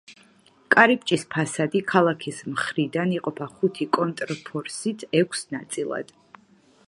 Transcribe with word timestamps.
კარიბჭის 0.75 1.25
ფასადი 1.33 1.81
ქალაქის 1.91 2.39
მხრიდან 2.55 3.13
იყოფა 3.17 3.49
ხუთი 3.51 3.87
კონტრფორსით 3.99 5.05
ექვს 5.21 5.49
ნაწილად. 5.57 6.13